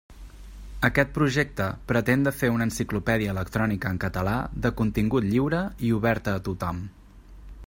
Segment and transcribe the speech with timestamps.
[0.87, 4.35] Aquest projecte pretén de fer una enciclopèdia electrònica en català
[4.65, 6.87] de contingut lliure i oberta a tothom.